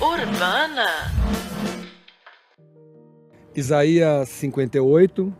[0.00, 0.86] Urbana.
[3.54, 5.34] Isaías 58,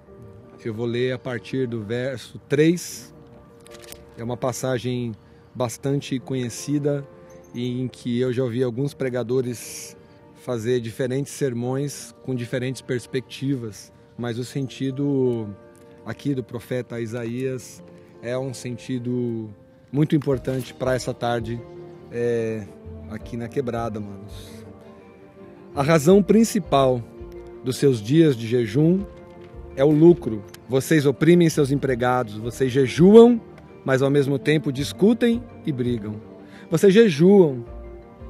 [0.63, 3.15] eu vou ler a partir do verso 3.
[4.19, 5.13] É uma passagem
[5.54, 7.09] bastante conhecida
[7.54, 9.97] e em que eu já ouvi alguns pregadores
[10.35, 15.49] fazer diferentes sermões com diferentes perspectivas, mas o sentido
[16.05, 17.83] aqui do profeta Isaías
[18.23, 19.51] é um sentido
[19.91, 21.61] muito importante para essa tarde
[22.11, 22.67] é,
[23.11, 24.65] aqui na quebrada, manos.
[25.75, 27.03] A razão principal
[27.65, 29.05] dos seus dias de jejum
[29.77, 30.43] é o lucro.
[30.69, 33.41] Vocês oprimem seus empregados, vocês jejuam,
[33.84, 36.21] mas ao mesmo tempo discutem e brigam.
[36.71, 37.65] Vocês jejuam,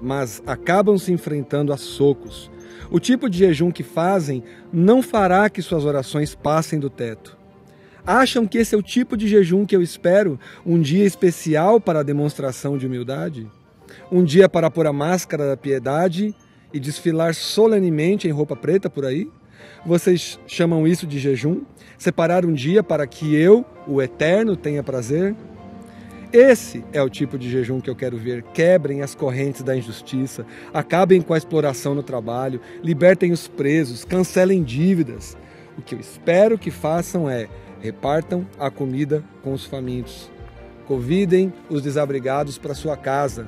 [0.02, 2.50] mas acabam se enfrentando a socos.
[2.90, 7.43] O tipo de jejum que fazem não fará que suas orações passem do teto.
[8.06, 10.38] Acham que esse é o tipo de jejum que eu espero?
[10.64, 13.50] Um dia especial para a demonstração de humildade?
[14.12, 16.34] Um dia para pôr a máscara da piedade
[16.70, 19.30] e desfilar solenemente em roupa preta por aí?
[19.86, 21.62] Vocês chamam isso de jejum?
[21.96, 25.34] Separar um dia para que eu, o Eterno, tenha prazer?
[26.30, 28.42] Esse é o tipo de jejum que eu quero ver.
[28.52, 34.62] Quebrem as correntes da injustiça, acabem com a exploração no trabalho, libertem os presos, cancelem
[34.62, 35.38] dívidas.
[35.78, 37.48] O que eu espero que façam é
[37.84, 40.30] repartam a comida com os famintos,
[40.86, 43.46] convidem os desabrigados para sua casa,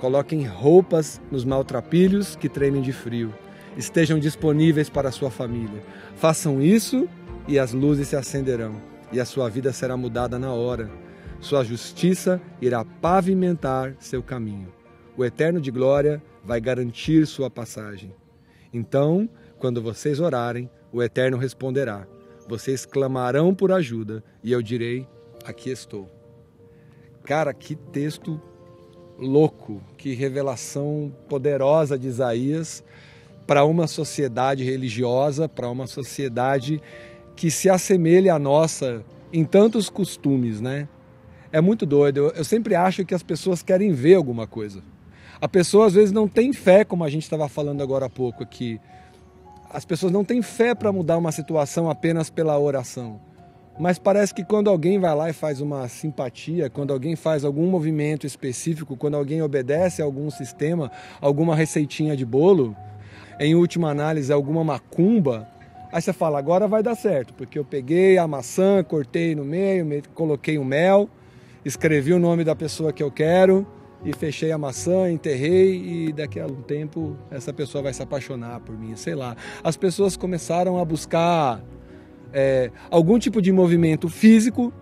[0.00, 3.32] coloquem roupas nos maltrapilhos que tremem de frio,
[3.76, 5.82] estejam disponíveis para a sua família.
[6.16, 7.08] Façam isso
[7.46, 8.74] e as luzes se acenderão,
[9.12, 10.90] e a sua vida será mudada na hora
[11.40, 14.68] sua justiça irá pavimentar seu caminho.
[15.16, 18.14] O Eterno de Glória vai garantir sua passagem.
[18.72, 22.06] Então, quando vocês orarem, o Eterno responderá.
[22.50, 25.06] Vocês clamarão por ajuda e eu direi:
[25.44, 26.10] Aqui estou.
[27.24, 28.40] Cara, que texto
[29.18, 32.84] louco, que revelação poderosa de Isaías
[33.46, 36.82] para uma sociedade religiosa, para uma sociedade
[37.36, 40.88] que se assemelha à nossa em tantos costumes, né?
[41.52, 42.32] é muito doido.
[42.34, 44.82] Eu, sempre acho que as pessoas querem ver alguma coisa.
[45.40, 48.42] A pessoa às vezes não tem fé, como a gente estava falando agora há pouco
[48.42, 48.80] aqui.
[49.72, 53.20] As pessoas não têm fé para mudar uma situação apenas pela oração.
[53.78, 57.68] Mas parece que quando alguém vai lá e faz uma simpatia, quando alguém faz algum
[57.68, 62.76] movimento específico, quando alguém obedece a algum sistema, alguma receitinha de bolo,
[63.38, 65.48] em última análise, alguma macumba,
[65.92, 69.86] aí você fala, agora vai dar certo, porque eu peguei a maçã, cortei no meio,
[70.14, 71.08] coloquei o mel,
[71.64, 73.64] escrevi o nome da pessoa que eu quero
[74.04, 78.60] e fechei a maçã, enterrei e daqui a um tempo essa pessoa vai se apaixonar
[78.60, 79.36] por mim, sei lá.
[79.62, 81.62] As pessoas começaram a buscar
[82.32, 84.72] é, algum tipo de movimento físico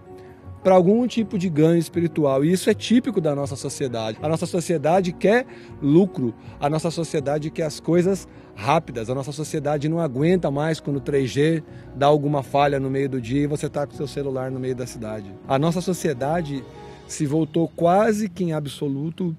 [0.63, 2.45] para algum tipo de ganho espiritual.
[2.45, 4.19] E isso é típico da nossa sociedade.
[4.21, 5.47] A nossa sociedade quer
[5.81, 9.09] lucro, a nossa sociedade quer as coisas rápidas.
[9.09, 11.63] A nossa sociedade não aguenta mais quando o 3G
[11.95, 14.75] dá alguma falha no meio do dia e você está com seu celular no meio
[14.75, 15.33] da cidade.
[15.47, 16.65] A nossa sociedade
[17.09, 19.37] se voltou quase que em absoluto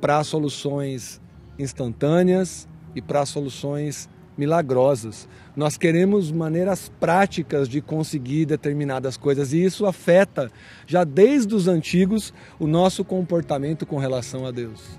[0.00, 1.20] para soluções
[1.58, 4.08] instantâneas e para soluções
[4.38, 5.28] milagrosas.
[5.54, 10.50] Nós queremos maneiras práticas de conseguir determinadas coisas e isso afeta,
[10.86, 14.98] já desde os antigos, o nosso comportamento com relação a Deus.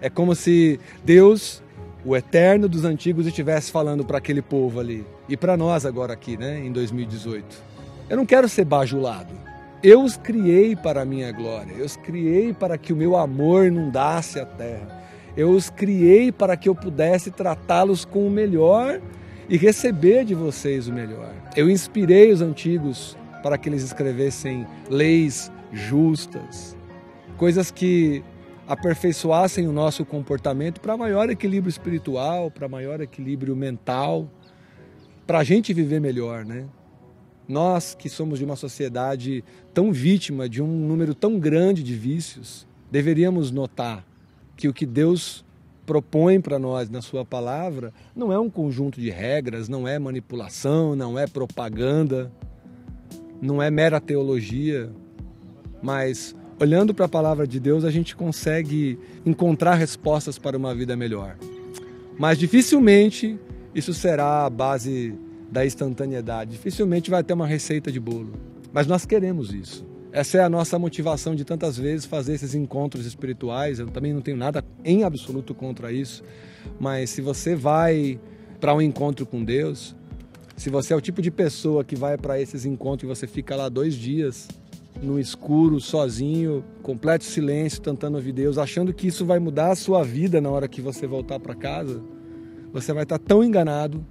[0.00, 1.62] É como se Deus,
[2.04, 6.36] o eterno dos antigos, estivesse falando para aquele povo ali e para nós agora aqui,
[6.36, 7.72] né, em 2018.
[8.08, 9.51] Eu não quero ser bajulado.
[9.82, 13.66] Eu os criei para a minha glória, eu os criei para que o meu amor
[13.66, 15.02] inundasse a terra.
[15.36, 19.00] Eu os criei para que eu pudesse tratá-los com o melhor
[19.48, 21.34] e receber de vocês o melhor.
[21.56, 26.76] Eu inspirei os antigos para que eles escrevessem leis justas,
[27.36, 28.22] coisas que
[28.68, 34.30] aperfeiçoassem o nosso comportamento para maior equilíbrio espiritual, para maior equilíbrio mental,
[35.26, 36.66] para a gente viver melhor, né?
[37.48, 39.44] Nós que somos de uma sociedade
[39.74, 44.04] tão vítima de um número tão grande de vícios, deveríamos notar
[44.56, 45.44] que o que Deus
[45.84, 50.94] propõe para nós na sua palavra não é um conjunto de regras, não é manipulação,
[50.94, 52.30] não é propaganda,
[53.40, 54.90] não é mera teologia,
[55.82, 60.96] mas olhando para a palavra de Deus a gente consegue encontrar respostas para uma vida
[60.96, 61.36] melhor.
[62.16, 63.38] Mas dificilmente
[63.74, 65.14] isso será a base
[65.52, 68.32] da instantaneidade, dificilmente vai ter uma receita de bolo.
[68.72, 69.86] Mas nós queremos isso.
[70.10, 73.78] Essa é a nossa motivação de tantas vezes fazer esses encontros espirituais.
[73.78, 76.24] Eu também não tenho nada em absoluto contra isso,
[76.80, 78.18] mas se você vai
[78.58, 79.94] para um encontro com Deus,
[80.56, 83.56] Se você é o tipo de pessoa que vai para esses encontros e você fica
[83.56, 84.48] lá dois dias
[85.02, 90.04] no escuro, sozinho, completo silêncio, tentando ouvir Deus, achando que isso vai mudar a sua
[90.04, 92.00] vida na hora que você voltar para casa,
[92.72, 94.06] você vai estar tão enganado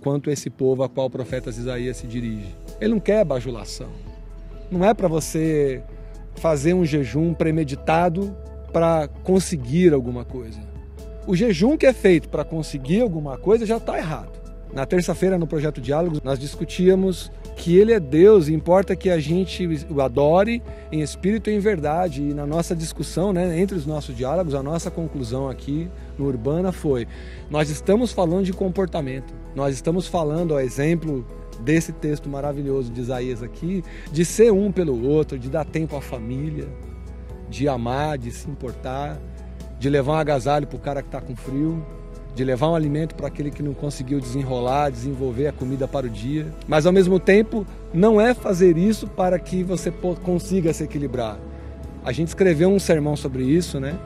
[0.00, 2.54] quanto esse povo a qual o profeta Isaías se dirige.
[2.80, 3.88] Ele não quer bajulação.
[4.70, 5.82] Não é para você
[6.36, 8.34] fazer um jejum premeditado
[8.72, 10.60] para conseguir alguma coisa.
[11.26, 14.38] O jejum que é feito para conseguir alguma coisa já está errado.
[14.72, 19.18] Na terça-feira, no projeto Diálogos, nós discutíamos que Ele é Deus e importa que a
[19.18, 20.62] gente o adore
[20.92, 22.22] em espírito e em verdade.
[22.22, 26.72] E na nossa discussão, né, entre os nossos diálogos, a nossa conclusão aqui no Urbana
[26.72, 27.06] foi:
[27.50, 31.24] nós estamos falando de comportamento, nós estamos falando, a exemplo
[31.60, 33.82] desse texto maravilhoso de Isaías aqui,
[34.12, 36.68] de ser um pelo outro, de dar tempo à família,
[37.48, 39.20] de amar, de se importar,
[39.78, 41.84] de levar um agasalho para o cara que está com frio,
[42.34, 46.10] de levar um alimento para aquele que não conseguiu desenrolar, desenvolver a comida para o
[46.10, 46.46] dia.
[46.68, 49.92] Mas ao mesmo tempo, não é fazer isso para que você
[50.22, 51.38] consiga se equilibrar.
[52.04, 53.98] A gente escreveu um sermão sobre isso, né?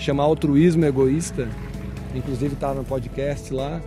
[0.00, 1.46] Chama Altruísmo Egoísta.
[2.14, 3.82] Inclusive está no podcast lá.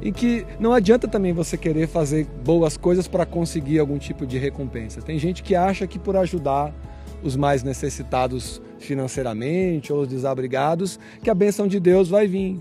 [0.00, 4.38] E que não adianta também você querer fazer boas coisas para conseguir algum tipo de
[4.38, 5.02] recompensa.
[5.02, 6.72] Tem gente que acha que por ajudar
[7.20, 12.56] os mais necessitados financeiramente ou os desabrigados, que a benção de Deus vai vir.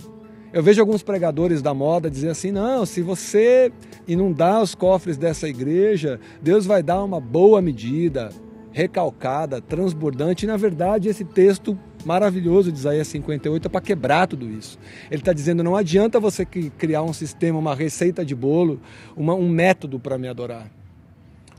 [0.52, 3.72] Eu vejo alguns pregadores da moda dizer assim: não, se você
[4.08, 8.30] inundar os cofres dessa igreja, Deus vai dar uma boa medida,
[8.72, 10.46] recalcada, transbordante.
[10.46, 14.78] E na verdade, esse texto maravilhoso de Isaías 58 é para quebrar tudo isso.
[15.10, 18.80] Ele está dizendo: não adianta você criar um sistema, uma receita de bolo,
[19.16, 20.72] uma, um método para me adorar.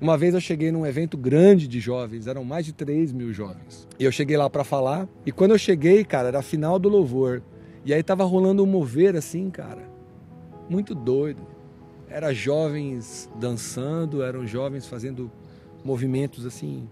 [0.01, 3.87] Uma vez eu cheguei num evento grande de jovens, eram mais de 3 mil jovens.
[3.99, 6.89] E eu cheguei lá para falar, e quando eu cheguei, cara, era a final do
[6.89, 7.43] louvor.
[7.85, 9.83] E aí tava rolando um mover assim, cara.
[10.71, 11.43] Muito doido.
[12.09, 15.31] Era jovens dançando, eram jovens fazendo
[15.85, 16.89] movimentos assim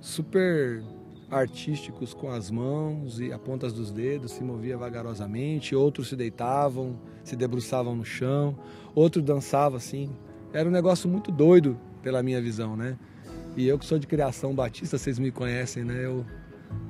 [0.00, 0.82] super
[1.30, 6.98] artísticos com as mãos e a pontas dos dedos, se movia vagarosamente, outros se deitavam,
[7.22, 8.58] se debruçavam no chão,
[8.94, 10.10] outro dançava assim.
[10.52, 12.98] Era um negócio muito doido pela minha visão, né?
[13.56, 16.04] E eu que sou de criação batista, vocês me conhecem, né?
[16.04, 16.24] Eu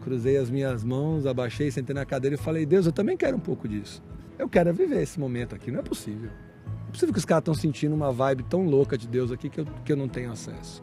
[0.00, 3.40] cruzei as minhas mãos, abaixei, sentei na cadeira e falei: Deus, eu também quero um
[3.40, 4.02] pouco disso.
[4.38, 6.30] Eu quero viver esse momento aqui, não é possível.
[6.64, 9.50] Não é possível que os caras estão sentindo uma vibe tão louca de Deus aqui
[9.50, 10.82] que eu, que eu não tenho acesso.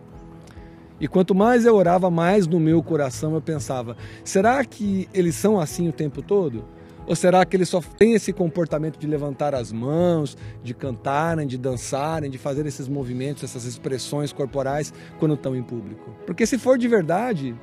[0.99, 5.59] E quanto mais eu orava, mais no meu coração eu pensava: será que eles são
[5.59, 6.65] assim o tempo todo?
[7.05, 11.57] Ou será que eles só têm esse comportamento de levantar as mãos, de cantarem, de
[11.57, 16.13] dançarem, de fazer esses movimentos, essas expressões corporais quando estão em público?
[16.25, 17.55] Porque se for de verdade,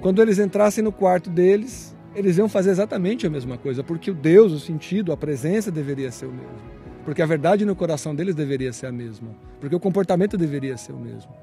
[0.00, 4.14] quando eles entrassem no quarto deles, eles iam fazer exatamente a mesma coisa, porque o
[4.14, 6.74] Deus, o sentido, a presença deveria ser o mesmo.
[7.04, 9.30] Porque a verdade no coração deles deveria ser a mesma.
[9.60, 11.34] Porque o comportamento deveria ser o mesmo.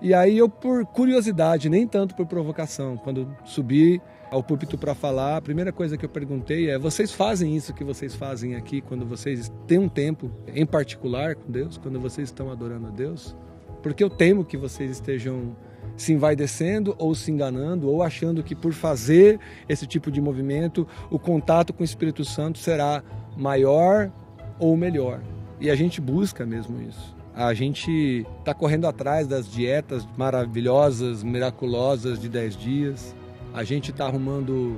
[0.00, 4.00] E aí eu, por curiosidade, nem tanto por provocação, quando subi
[4.30, 7.82] ao púlpito para falar, a primeira coisa que eu perguntei é: vocês fazem isso que
[7.82, 12.50] vocês fazem aqui quando vocês têm um tempo em particular com Deus, quando vocês estão
[12.50, 13.34] adorando a Deus?
[13.82, 15.56] Porque eu temo que vocês estejam
[15.96, 21.18] se envaidecendo ou se enganando ou achando que por fazer esse tipo de movimento o
[21.18, 23.02] contato com o Espírito Santo será
[23.36, 24.12] maior
[24.60, 25.20] ou melhor.
[25.60, 27.17] E a gente busca mesmo isso.
[27.38, 33.14] A gente está correndo atrás das dietas maravilhosas, miraculosas de 10 dias.
[33.54, 34.76] A gente está arrumando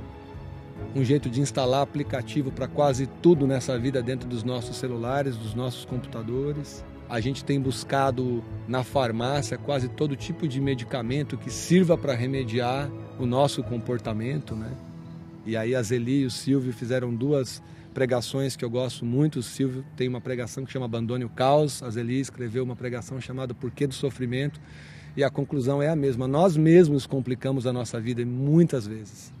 [0.95, 5.55] um jeito de instalar aplicativo para quase tudo nessa vida dentro dos nossos celulares, dos
[5.55, 6.85] nossos computadores.
[7.09, 12.91] A gente tem buscado na farmácia quase todo tipo de medicamento que sirva para remediar
[13.17, 14.69] o nosso comportamento, né?
[15.47, 17.59] E aí a Zeli e o Silvio fizeram duas
[17.93, 19.39] pregações que eu gosto muito.
[19.39, 21.83] O Silvio tem uma pregação que chama Abandone o Caos.
[21.83, 24.59] A Zeli escreveu uma pregação chamada Porquê do Sofrimento.
[25.15, 26.27] E a conclusão é a mesma.
[26.27, 29.33] Nós mesmos complicamos a nossa vida muitas vezes.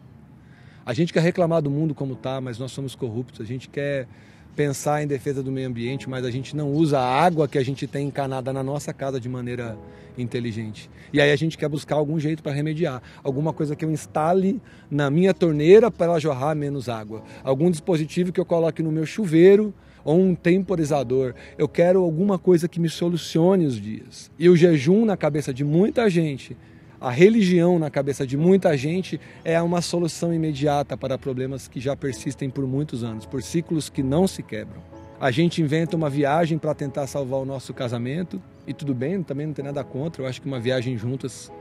[0.85, 3.39] A gente quer reclamar do mundo como está, mas nós somos corruptos.
[3.41, 4.07] A gente quer
[4.55, 7.63] pensar em defesa do meio ambiente, mas a gente não usa a água que a
[7.63, 9.77] gente tem encanada na nossa casa de maneira
[10.17, 10.89] inteligente.
[11.13, 14.61] E aí a gente quer buscar algum jeito para remediar, alguma coisa que eu instale
[14.89, 19.05] na minha torneira para ela jorrar menos água, algum dispositivo que eu coloque no meu
[19.05, 21.33] chuveiro ou um temporizador.
[21.57, 24.31] Eu quero alguma coisa que me solucione os dias.
[24.37, 26.57] E o jejum na cabeça de muita gente
[27.01, 31.95] a religião na cabeça de muita gente é uma solução imediata para problemas que já
[31.95, 34.83] persistem por muitos anos, por ciclos que não se quebram.
[35.19, 39.47] A gente inventa uma viagem para tentar salvar o nosso casamento, e tudo bem, também
[39.47, 40.21] não tem nada contra.
[40.21, 41.51] Eu acho que uma viagem juntas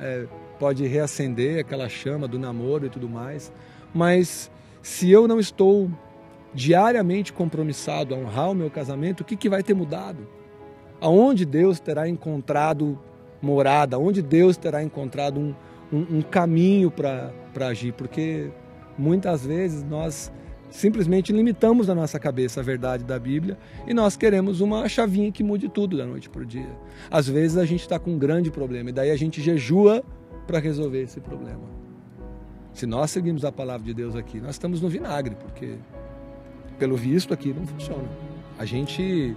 [0.00, 0.26] é,
[0.58, 3.52] pode reacender aquela chama do namoro e tudo mais.
[3.94, 4.50] Mas
[4.82, 5.88] se eu não estou
[6.52, 10.26] diariamente compromissado a honrar o meu casamento, o que, que vai ter mudado?
[11.00, 12.98] Aonde Deus terá encontrado
[13.40, 13.98] morada?
[13.98, 15.54] Onde Deus terá encontrado um,
[15.92, 17.32] um, um caminho para
[17.68, 17.92] agir?
[17.92, 18.50] Porque
[18.98, 20.32] muitas vezes nós
[20.70, 25.42] simplesmente limitamos na nossa cabeça a verdade da Bíblia e nós queremos uma chavinha que
[25.42, 26.70] mude tudo da noite para o dia.
[27.10, 30.02] Às vezes a gente está com um grande problema e daí a gente jejua
[30.46, 31.80] para resolver esse problema.
[32.72, 35.74] Se nós seguimos a palavra de Deus aqui, nós estamos no vinagre, porque
[36.78, 38.08] pelo visto aqui não funciona.
[38.58, 39.36] A gente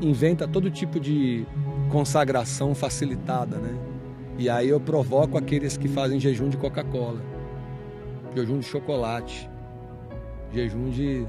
[0.00, 1.46] inventa todo tipo de
[1.94, 3.72] consagração facilitada, né?
[4.36, 7.20] E aí eu provoco aqueles que fazem jejum de Coca-Cola,
[8.34, 9.48] jejum de chocolate,
[10.52, 11.24] jejum de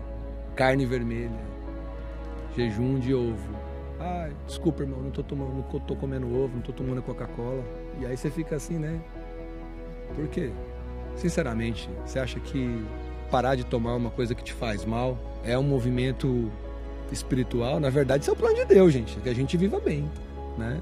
[0.56, 1.40] carne vermelha,
[2.58, 3.56] jejum de ovo.
[4.00, 7.64] Ah, desculpa, irmão, não tô tomando, não tô comendo ovo, não tô tomando Coca-Cola.
[8.02, 9.00] E aí você fica assim, né?
[10.16, 10.50] Por quê?
[11.16, 12.84] Sinceramente, você acha que
[13.30, 16.52] parar de tomar uma coisa que te faz mal é um movimento
[17.12, 17.80] espiritual?
[17.80, 20.10] Na verdade, isso é o plano de Deus, gente, que a gente viva bem,
[20.58, 20.82] né?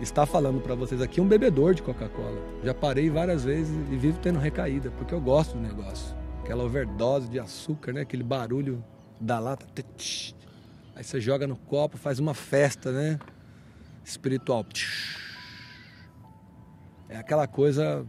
[0.00, 2.40] Está falando para vocês aqui um bebedor de Coca-Cola.
[2.62, 6.14] Já parei várias vezes e vivo tendo recaída, porque eu gosto do negócio.
[6.42, 8.02] Aquela overdose de açúcar, né?
[8.02, 8.82] Aquele barulho
[9.20, 9.66] da lata.
[10.94, 13.18] Aí você joga no copo, faz uma festa, né?
[14.04, 14.64] Espiritual.
[17.08, 18.06] É aquela coisa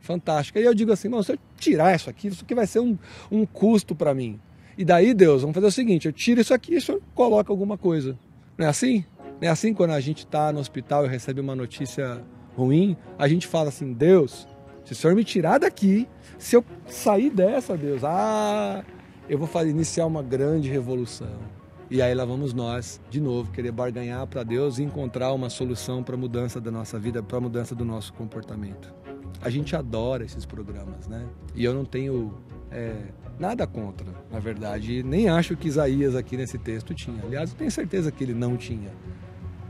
[0.00, 0.60] fantástica.
[0.60, 2.96] E eu digo assim, se eu tirar isso aqui, isso aqui vai ser um,
[3.30, 4.40] um custo para mim.
[4.78, 7.52] E daí, Deus, vamos fazer o seguinte: eu tiro isso aqui e o senhor coloca
[7.52, 8.16] alguma coisa.
[8.56, 9.04] Não é assim?
[9.40, 12.22] É assim quando a gente está no hospital e recebe uma notícia
[12.56, 14.48] ruim, a gente fala assim: Deus,
[14.84, 18.84] se o senhor me tirar daqui, se eu sair dessa, Deus, ah,
[19.28, 21.56] eu vou fazer, iniciar uma grande revolução.
[21.88, 26.02] E aí lá vamos nós, de novo, querer barganhar para Deus e encontrar uma solução
[26.02, 28.92] para a mudança da nossa vida, para a mudança do nosso comportamento.
[29.40, 31.24] A gente adora esses programas, né?
[31.54, 32.34] E eu não tenho
[32.70, 32.92] é,
[33.38, 35.02] nada contra, na verdade.
[35.02, 37.22] Nem acho que Isaías aqui nesse texto tinha.
[37.22, 38.90] Aliás, eu tenho certeza que ele não tinha.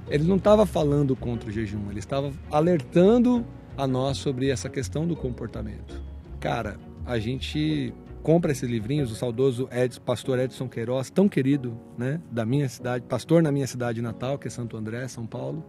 [0.08, 3.44] Ele não estava falando contra o jejum, ele estava alertando
[3.76, 6.00] a nós sobre essa questão do comportamento.
[6.40, 12.20] Cara, a gente compra esses livrinhos, o saudoso Ed, pastor Edson Queiroz, tão querido, né,
[12.30, 15.64] da minha cidade, pastor na minha cidade natal, que é Santo André, São Paulo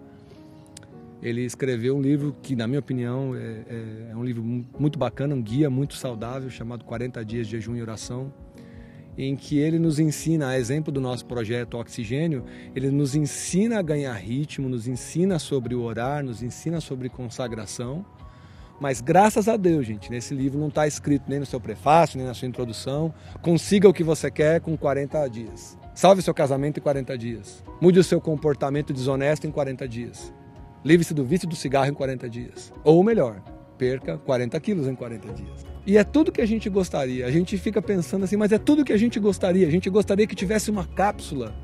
[1.22, 5.34] ele escreveu um livro que, na minha opinião, é, é, é, um livro muito bacana,
[5.34, 8.32] um guia muito saudável, chamado 40 Dias de Jejum e Oração,
[9.18, 12.46] em que ele nos ensina, a exemplo do nosso projeto Oxigênio,
[12.76, 18.06] ele nos ensina a ganhar ritmo, nos ensina sobre o orar, nos ensina sobre consagração.
[18.80, 22.28] Mas graças a Deus, gente, nesse livro não está escrito nem no seu prefácio, nem
[22.28, 25.76] na sua introdução, consiga o que você quer com 40 dias.
[25.96, 27.64] Salve seu casamento em 40 dias.
[27.82, 30.32] Mude o seu comportamento desonesto em 40 dias.
[30.86, 32.72] Livre-se do vício do cigarro em 40 dias.
[32.84, 33.42] Ou melhor,
[33.80, 35.77] perca 40 quilos em 40 dias.
[35.88, 37.26] E é tudo que a gente gostaria.
[37.26, 39.66] A gente fica pensando assim, mas é tudo que a gente gostaria.
[39.66, 41.56] A gente gostaria que tivesse uma cápsula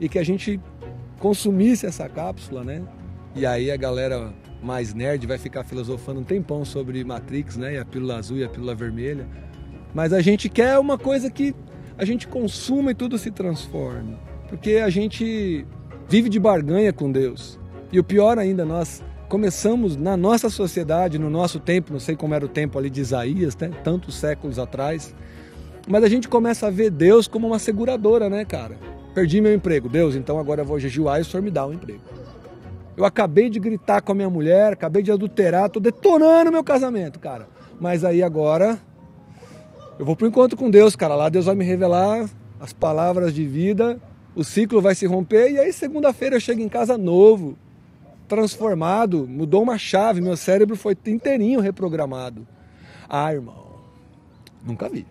[0.00, 0.58] e que a gente
[1.18, 2.82] consumisse essa cápsula, né?
[3.34, 7.74] E aí a galera mais nerd vai ficar filosofando um tempão sobre Matrix, né?
[7.74, 9.28] E a pílula azul e a pílula vermelha.
[9.92, 11.54] Mas a gente quer uma coisa que
[11.98, 14.16] a gente consuma e tudo se transforme.
[14.48, 15.66] Porque a gente
[16.08, 17.60] vive de barganha com Deus.
[17.92, 22.34] E o pior ainda, nós começamos na nossa sociedade, no nosso tempo, não sei como
[22.34, 23.70] era o tempo ali de Isaías, né?
[23.82, 25.14] tantos séculos atrás,
[25.88, 28.76] mas a gente começa a ver Deus como uma seguradora, né, cara?
[29.14, 31.72] Perdi meu emprego, Deus, então agora eu vou jejuar e o Senhor me dá um
[31.72, 32.00] emprego.
[32.96, 37.18] Eu acabei de gritar com a minha mulher, acabei de adulterar, tô detonando meu casamento,
[37.18, 37.48] cara.
[37.80, 38.78] Mas aí agora
[39.98, 41.14] eu vou pro encontro com Deus, cara.
[41.14, 42.28] Lá Deus vai me revelar
[42.58, 44.00] as palavras de vida,
[44.34, 47.56] o ciclo vai se romper e aí segunda-feira eu chego em casa novo,
[48.26, 52.46] transformado, mudou uma chave, meu cérebro foi inteirinho reprogramado.
[53.08, 53.80] Ah, irmão,
[54.64, 55.06] nunca vi.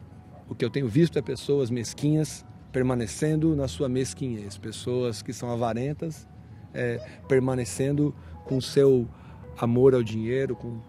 [0.47, 5.49] O que eu tenho visto é pessoas mesquinhas permanecendo na sua mesquinhez, pessoas que são
[5.49, 6.27] avarentas,
[6.73, 9.07] é, permanecendo com seu
[9.57, 10.57] amor ao dinheiro.
[10.57, 10.79] Com...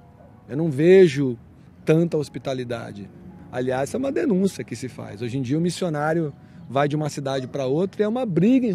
[0.49, 1.39] Eu não vejo
[1.85, 3.09] tanta hospitalidade.
[3.53, 5.23] Aliás, é uma denúncia que se faz.
[5.23, 6.35] Hoje em dia, o missionário
[6.69, 8.67] vai de uma cidade para outra e é uma briga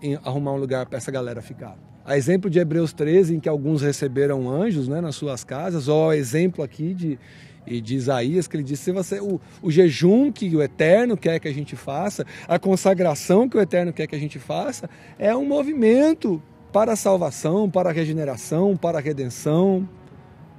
[0.00, 1.76] em arrumar um lugar para essa galera ficar.
[2.04, 6.12] A exemplo de Hebreus 13, em que alguns receberam anjos né, nas suas casas, ou
[6.12, 7.18] exemplo aqui de,
[7.66, 11.48] de Isaías, que ele disse: se você, o, o jejum que o Eterno quer que
[11.48, 14.88] a gente faça, a consagração que o Eterno quer que a gente faça,
[15.18, 16.42] é um movimento
[16.72, 19.88] para a salvação, para a regeneração, para a redenção,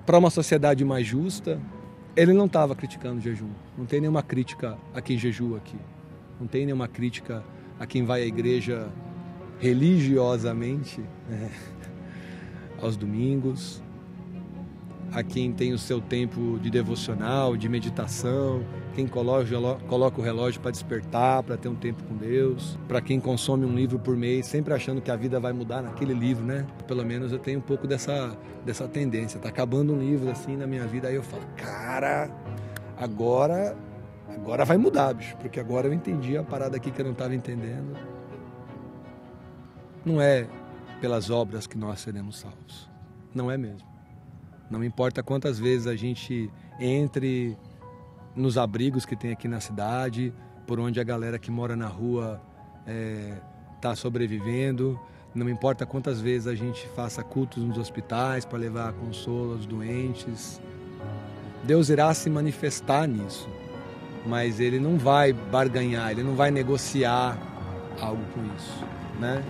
[0.05, 1.59] para uma sociedade mais justa.
[2.15, 3.49] Ele não estava criticando o jejum.
[3.77, 5.77] Não tem nenhuma crítica a quem jejua aqui.
[6.39, 7.43] Não tem nenhuma crítica
[7.79, 8.89] a quem vai à igreja
[9.61, 10.99] religiosamente
[11.29, 11.51] né,
[12.81, 13.81] aos domingos,
[15.13, 18.63] a quem tem o seu tempo de devocional, de meditação,
[18.95, 23.65] quem coloca o relógio para despertar, para ter um tempo com Deus, para quem consome
[23.65, 26.65] um livro por mês, sempre achando que a vida vai mudar naquele livro, né?
[26.87, 29.39] Pelo menos eu tenho um pouco dessa, dessa tendência.
[29.39, 32.31] Tá acabando um livro assim na minha vida, aí eu falo, cara,
[32.97, 33.77] agora,
[34.27, 37.35] agora vai mudar, bicho, porque agora eu entendi a parada aqui que eu não estava
[37.35, 38.20] entendendo.
[40.05, 40.47] Não é
[40.99, 42.89] pelas obras que nós seremos salvos.
[43.33, 43.87] Não é mesmo.
[44.69, 47.57] Não importa quantas vezes a gente entre
[48.35, 50.33] nos abrigos que tem aqui na cidade,
[50.65, 52.41] por onde a galera que mora na rua
[53.75, 54.99] está é, sobrevivendo.
[55.35, 60.61] Não importa quantas vezes a gente faça cultos nos hospitais para levar consolo aos doentes.
[61.63, 63.47] Deus irá se manifestar nisso,
[64.25, 67.37] mas Ele não vai barganhar, Ele não vai negociar
[67.99, 68.83] algo com isso,
[69.19, 69.43] né?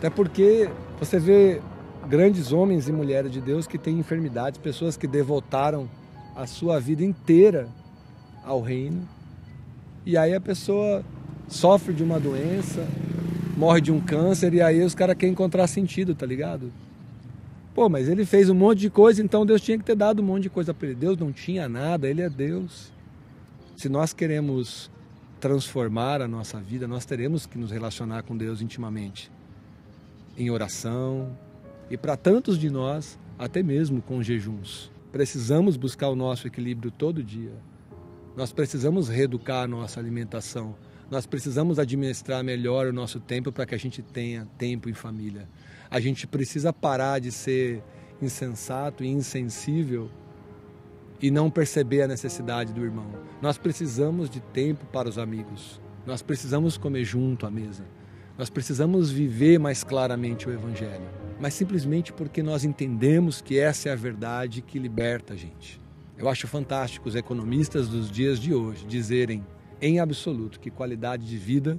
[0.00, 0.66] Até porque
[0.98, 1.60] você vê
[2.08, 5.90] grandes homens e mulheres de Deus que têm enfermidades, pessoas que devotaram
[6.34, 7.68] a sua vida inteira
[8.42, 9.06] ao reino.
[10.06, 11.04] E aí a pessoa
[11.48, 12.88] sofre de uma doença,
[13.58, 16.72] morre de um câncer e aí os caras querem encontrar sentido, tá ligado?
[17.74, 20.24] Pô, mas ele fez um monte de coisa, então Deus tinha que ter dado um
[20.24, 20.96] monte de coisa para ele.
[20.96, 22.90] Deus não tinha nada, ele é Deus.
[23.76, 24.90] Se nós queremos
[25.38, 29.30] transformar a nossa vida, nós teremos que nos relacionar com Deus intimamente,
[30.40, 31.36] em oração
[31.90, 34.90] e para tantos de nós, até mesmo com jejuns.
[35.12, 37.52] Precisamos buscar o nosso equilíbrio todo dia.
[38.34, 40.74] Nós precisamos reeducar a nossa alimentação.
[41.10, 45.46] Nós precisamos administrar melhor o nosso tempo para que a gente tenha tempo em família.
[45.90, 47.82] A gente precisa parar de ser
[48.22, 50.10] insensato e insensível
[51.20, 53.10] e não perceber a necessidade do irmão.
[53.42, 55.78] Nós precisamos de tempo para os amigos.
[56.06, 57.84] Nós precisamos comer junto à mesa.
[58.40, 61.06] Nós precisamos viver mais claramente o Evangelho,
[61.38, 65.78] mas simplesmente porque nós entendemos que essa é a verdade que liberta a gente.
[66.16, 69.46] Eu acho fantástico os economistas dos dias de hoje dizerem,
[69.78, 71.78] em absoluto, que qualidade de vida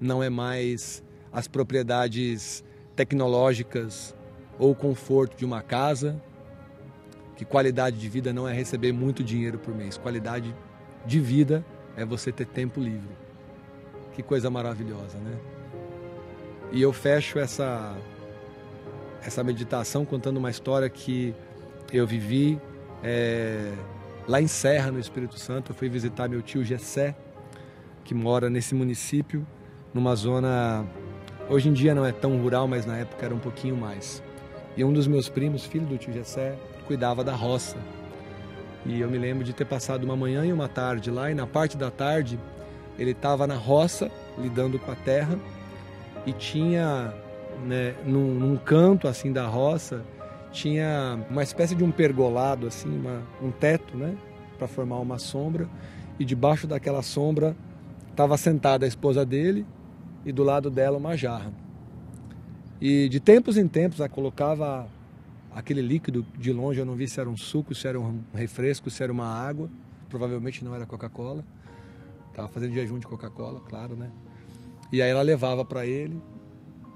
[0.00, 2.62] não é mais as propriedades
[2.94, 4.14] tecnológicas
[4.60, 6.22] ou conforto de uma casa,
[7.34, 9.98] que qualidade de vida não é receber muito dinheiro por mês.
[9.98, 10.54] Qualidade
[11.04, 13.10] de vida é você ter tempo livre.
[14.12, 15.55] Que coisa maravilhosa, né?
[16.72, 17.96] E eu fecho essa,
[19.24, 21.34] essa meditação contando uma história que
[21.92, 22.60] eu vivi
[23.02, 23.72] é,
[24.26, 25.72] lá em Serra, no Espírito Santo.
[25.72, 27.14] Eu fui visitar meu tio Gessé,
[28.04, 29.46] que mora nesse município,
[29.94, 30.84] numa zona.
[31.48, 34.22] Hoje em dia não é tão rural, mas na época era um pouquinho mais.
[34.76, 37.76] E um dos meus primos, filho do tio Gessé, cuidava da roça.
[38.84, 41.46] E eu me lembro de ter passado uma manhã e uma tarde lá, e na
[41.46, 42.38] parte da tarde
[42.98, 45.38] ele estava na roça, lidando com a terra
[46.26, 47.14] e tinha
[47.64, 50.04] né, num, num, canto assim da roça
[50.52, 54.16] tinha uma espécie de um pergolado assim, uma, um teto, né,
[54.58, 55.68] para formar uma sombra
[56.18, 57.56] e debaixo daquela sombra
[58.10, 59.66] estava sentada a esposa dele
[60.24, 61.52] e do lado dela uma jarra.
[62.80, 64.88] E de tempos em tempos ela colocava
[65.54, 68.90] aquele líquido de longe, eu não vi se era um suco, se era um refresco,
[68.90, 69.70] se era uma água,
[70.08, 71.44] provavelmente não era Coca-Cola.
[72.34, 74.10] Tava fazendo jejum de Coca-Cola, claro, né?
[74.92, 76.20] E aí ela levava para ele,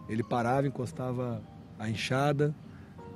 [0.09, 1.42] ele parava, encostava
[1.79, 2.55] a enxada,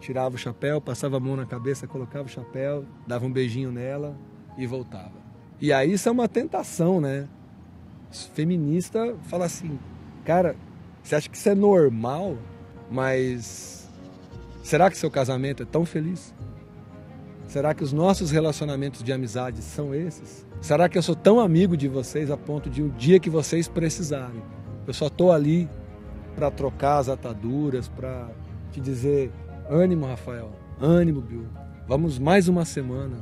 [0.00, 4.16] tirava o chapéu, passava a mão na cabeça, colocava o chapéu, dava um beijinho nela
[4.56, 5.12] e voltava.
[5.60, 7.28] E aí isso é uma tentação, né?
[8.34, 9.78] Feminista fala assim,
[10.24, 10.56] cara,
[11.02, 12.36] você acha que isso é normal?
[12.90, 13.90] Mas
[14.62, 16.34] será que seu casamento é tão feliz?
[17.46, 20.46] Será que os nossos relacionamentos de amizade são esses?
[20.60, 23.68] Será que eu sou tão amigo de vocês a ponto de um dia que vocês
[23.68, 24.42] precisarem,
[24.86, 25.68] eu só estou ali
[26.34, 28.28] para trocar as ataduras, para
[28.72, 29.30] te dizer:
[29.68, 31.46] ânimo, Rafael, ânimo, Bill.
[31.86, 33.16] Vamos mais uma semana.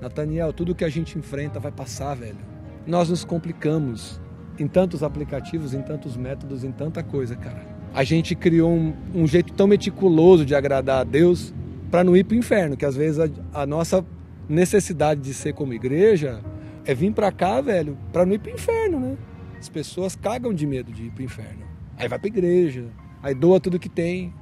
[0.00, 2.38] Nathaniel, tudo que a gente enfrenta vai passar, velho.
[2.86, 4.20] Nós nos complicamos
[4.58, 7.62] em tantos aplicativos, em tantos métodos, em tanta coisa, cara.
[7.94, 11.54] A gente criou um, um jeito tão meticuloso de agradar a Deus
[11.90, 14.04] para não ir para o inferno, que às vezes a, a, nossa
[14.48, 16.40] necessidade de ser como igreja
[16.84, 19.16] é vir para cá, velho, para não ir para o inferno, né?
[19.58, 21.66] As pessoas cagam de medo de ir para o inferno.
[21.96, 22.86] Aí vai para igreja,
[23.22, 24.32] aí doa tudo que tem.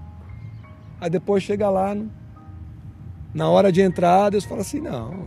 [1.00, 1.96] Aí depois chega lá,
[3.32, 5.26] na hora de entrar, Deus fala assim: não,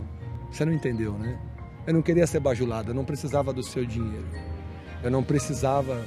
[0.50, 1.38] você não entendeu, né?
[1.86, 4.26] Eu não queria ser bajulado, eu não precisava do seu dinheiro.
[5.02, 6.02] Eu não precisava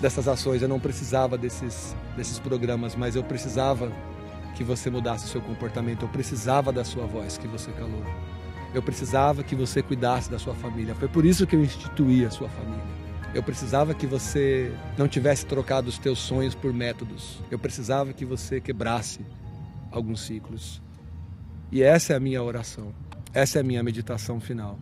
[0.00, 3.90] dessas ações, eu não precisava desses, desses programas, mas eu precisava
[4.54, 8.04] que você mudasse o seu comportamento, eu precisava da sua voz que você calou.
[8.72, 10.94] Eu precisava que você cuidasse da sua família.
[10.94, 12.93] Foi por isso que eu instituí a sua família.
[13.34, 17.40] Eu precisava que você não tivesse trocado os teus sonhos por métodos.
[17.50, 19.26] Eu precisava que você quebrasse
[19.90, 20.80] alguns ciclos.
[21.72, 22.94] E essa é a minha oração.
[23.32, 24.78] Essa é a minha meditação final.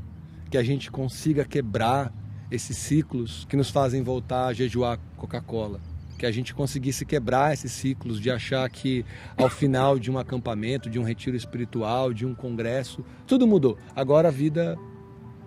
[0.51, 2.13] Que a gente consiga quebrar
[2.51, 5.81] esses ciclos que nos fazem voltar a jejuar Coca-Cola.
[6.19, 9.03] Que a gente conseguisse quebrar esses ciclos de achar que
[9.35, 13.79] ao final de um acampamento, de um retiro espiritual, de um congresso, tudo mudou.
[13.97, 14.77] Agora a vida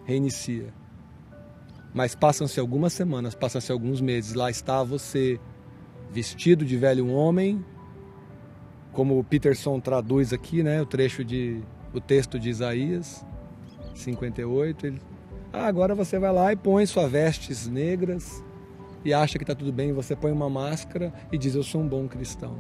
[0.06, 0.74] reinicia.
[1.96, 5.40] Mas passam-se algumas semanas, passam-se alguns meses, lá está você
[6.12, 7.64] vestido de velho homem,
[8.92, 13.26] como o Peterson traduz aqui, né, o trecho de o texto de Isaías
[13.94, 15.02] 58, ele,
[15.54, 18.44] ah, agora você vai lá e põe suas vestes negras
[19.06, 21.88] e acha que está tudo bem, você põe uma máscara e diz eu sou um
[21.88, 22.58] bom cristão.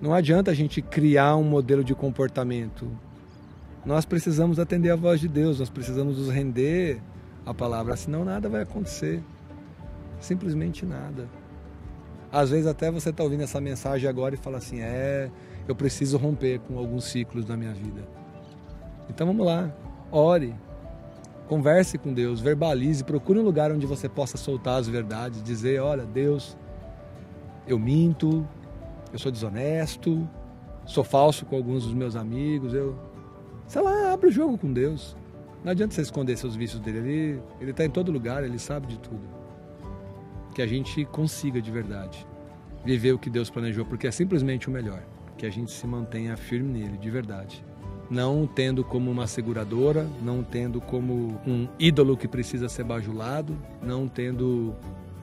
[0.00, 2.90] Não adianta a gente criar um modelo de comportamento.
[3.84, 7.02] Nós precisamos atender a voz de Deus, nós precisamos nos render
[7.44, 9.22] à palavra, senão nada vai acontecer.
[10.20, 11.28] Simplesmente nada.
[12.30, 15.30] Às vezes até você está ouvindo essa mensagem agora e fala assim: é,
[15.66, 18.02] eu preciso romper com alguns ciclos da minha vida.
[19.08, 19.74] Então vamos lá,
[20.12, 20.54] ore,
[21.48, 26.04] converse com Deus, verbalize, procure um lugar onde você possa soltar as verdades, dizer: olha,
[26.04, 26.56] Deus,
[27.66, 28.46] eu minto,
[29.12, 30.28] eu sou desonesto,
[30.84, 32.96] sou falso com alguns dos meus amigos, eu.
[33.66, 35.16] Sei lá, abre o jogo com Deus.
[35.64, 38.98] Não adianta você esconder seus vícios dele, ele está em todo lugar, ele sabe de
[38.98, 39.22] tudo.
[40.54, 42.26] Que a gente consiga de verdade
[42.84, 45.02] viver o que Deus planejou, porque é simplesmente o melhor.
[45.36, 47.64] Que a gente se mantenha firme nele, de verdade
[48.10, 54.08] não tendo como uma seguradora, não tendo como um ídolo que precisa ser bajulado, não
[54.08, 54.74] tendo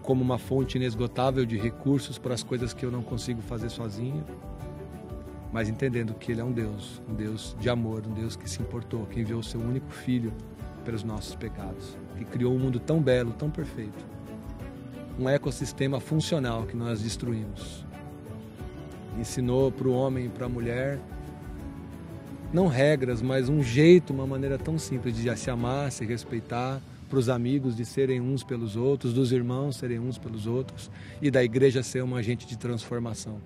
[0.01, 4.23] como uma fonte inesgotável de recursos para as coisas que eu não consigo fazer sozinho,
[5.55, 8.61] mas entendendo que Ele é um Deus, um Deus de amor, um Deus que se
[8.61, 10.33] importou, que enviou o seu único filho
[10.83, 14.05] pelos nossos pecados, que criou um mundo tão belo, tão perfeito,
[15.17, 17.85] um ecossistema funcional que nós destruímos.
[19.17, 20.99] Ensinou para o homem e para a mulher
[22.51, 27.17] não regras, mas um jeito, uma maneira tão simples de se amar, se respeitar, para
[27.17, 30.91] os amigos de serem uns pelos outros, dos irmãos serem uns pelos outros
[31.21, 33.39] e da igreja ser um agente de transformação.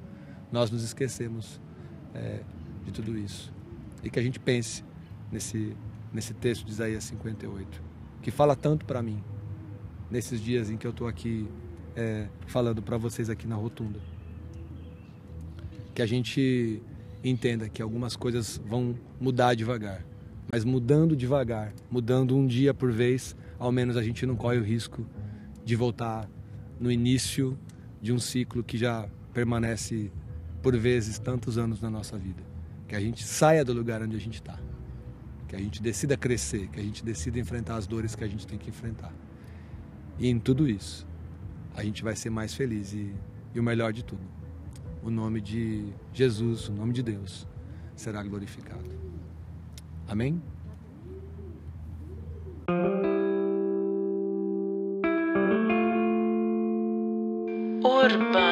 [0.52, 1.62] Nós nos esquecemos
[2.14, 2.42] é,
[2.86, 3.52] de tudo isso.
[4.04, 4.84] E que a gente pense
[5.32, 5.76] nesse,
[6.14, 7.82] nesse texto de Isaías 58,
[8.22, 9.24] que fala tanto para mim,
[10.10, 11.48] nesses dias em que eu estou aqui
[11.96, 14.00] é, falando para vocês aqui na rotunda.
[15.94, 16.82] Que a gente
[17.24, 20.06] entenda que algumas coisas vão mudar devagar.
[20.52, 24.64] Mas mudando devagar, mudando um dia por vez, ao menos a gente não corre o
[24.64, 25.06] risco
[25.64, 26.28] de voltar
[26.80, 27.58] no início
[28.02, 30.12] de um ciclo que já permanece
[30.62, 32.44] por vezes tantos anos na nossa vida.
[32.88, 34.60] Que a gente saia do lugar onde a gente está.
[35.48, 38.46] Que a gente decida crescer, que a gente decida enfrentar as dores que a gente
[38.46, 39.14] tem que enfrentar.
[40.18, 41.08] E em tudo isso,
[41.76, 43.14] a gente vai ser mais feliz e,
[43.54, 44.40] e o melhor de tudo
[45.04, 47.48] o nome de Jesus, o nome de Deus,
[47.96, 48.90] será glorificado.
[50.08, 50.42] Amém?
[57.84, 58.49] Urbana.